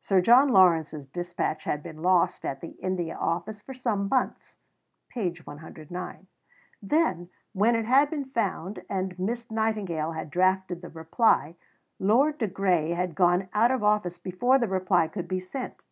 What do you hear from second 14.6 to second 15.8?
the reply could be sent